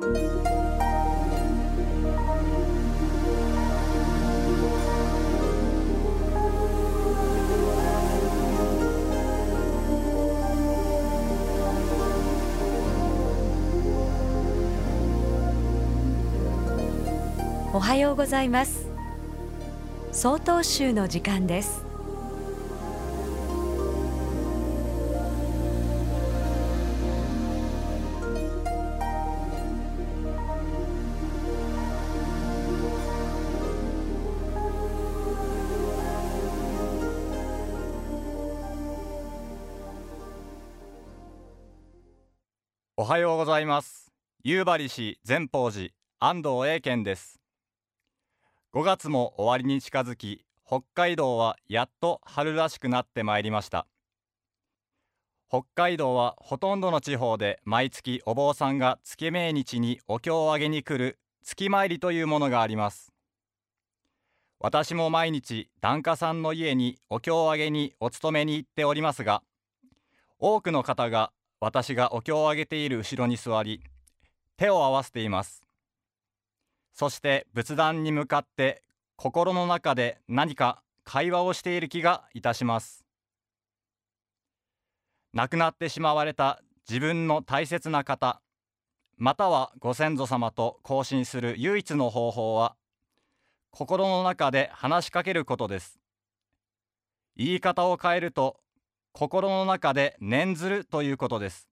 [17.80, 18.86] はようございます。
[20.12, 21.87] 総統集の時間です。
[43.00, 44.10] おはようございます。
[44.42, 47.38] 夕張市善宝寺安藤英健です。
[48.74, 53.86] 5月も終わりに近づき北海道はやっと春らしくなってまいりました。
[55.48, 63.12] 北海道はほとんどの地方で毎月お坊さんが月命日にお経をあげに来る月参りというものがあります。
[64.58, 69.44] 私も毎日檀家さんの家にお経をあげにお勤めに行っておりますが
[70.40, 71.30] 多くの方が
[71.60, 73.82] 私がお経をあげている後ろに座り
[74.56, 75.62] 手を合わせています。
[76.92, 78.82] そして仏壇に向かって
[79.16, 83.04] 心の中で何か会話をしている気がいたします。
[85.32, 88.40] 亡くなってしまわれた自分の大切な方
[89.16, 92.76] またはご先祖様と交信する唯一の方法は
[93.70, 95.98] 心の中で話しかけることです。
[97.36, 98.60] 言い方を変えると
[99.18, 101.68] 心の中で念ずるということです。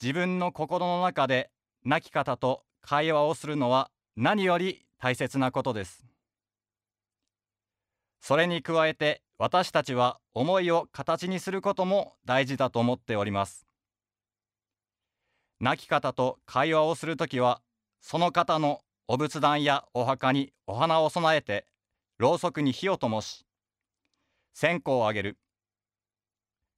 [0.00, 1.50] 自分の心の中で
[1.84, 6.06] 亡き方と会話をするのは何より大切なことです。
[8.20, 13.66] それに加えて私たちは思いを形にすることも大事だと思っております。
[15.58, 17.60] 亡き方と会話をするときは
[18.00, 21.66] その方のお仏壇やお墓にお花を供えて
[22.18, 23.46] ろうそくに火を灯し
[24.54, 25.38] 線香をあげる。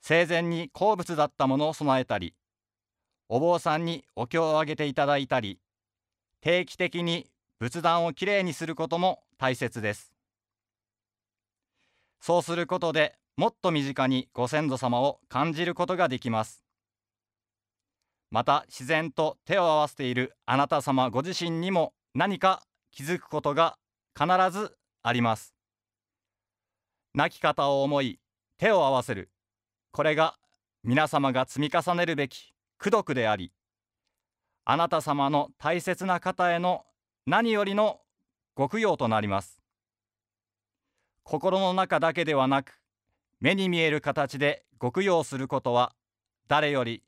[0.00, 2.34] 生前に好物だったものを備えたり
[3.28, 5.60] お坊さんにお経をあげていただいたり
[6.40, 7.30] 定期的に
[7.60, 10.12] 仏壇をきれいにすることも大切です。
[12.20, 16.64] そうすることでもっと身近にご先祖様を感じることができます。
[18.30, 23.76] また自然と手を合わせているあなた様ご自身にも何か気づくことが
[24.18, 25.54] 必ずあります。
[27.14, 28.18] 亡き方を思い
[28.58, 29.30] 手を合わせる。
[29.92, 30.36] これが
[30.84, 33.52] 皆様が積み重ねるべき功徳であり
[34.64, 36.84] あなた様の大切な方への
[37.26, 38.00] 何よりの
[38.54, 39.60] ご供養となります。
[41.24, 42.80] 心の中だけではなく
[43.40, 45.92] 目に見える形でご供養することは
[46.48, 47.02] 誰より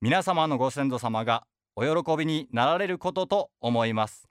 [0.00, 1.46] 皆様のご先祖様が
[1.76, 4.28] お喜びになられることと思います。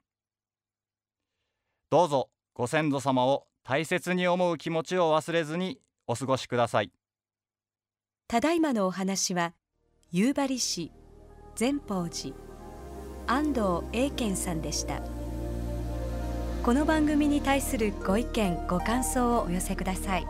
[1.90, 6.92] どうぞご先祖様を大切に思う気持ちを忘れずにお過ごしください。
[8.30, 9.54] ただいまのお話は
[10.12, 10.92] 夕張市
[11.56, 12.36] 善宝寺
[13.26, 15.00] 安藤英健さんでした。
[16.62, 20.28] この番組に対するご意見ご感想をお寄せください。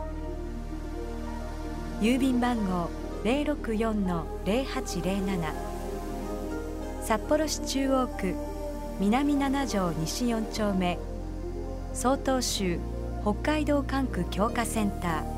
[2.00, 2.88] 郵便番号
[3.24, 5.52] 064-0807
[7.02, 8.36] 札幌市中央区
[9.00, 11.00] 南七条西4丁目
[11.94, 12.78] 曹洞州
[13.22, 15.37] 北海道管区強化センター。